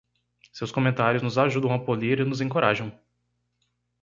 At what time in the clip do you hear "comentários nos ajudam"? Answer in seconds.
0.71-1.71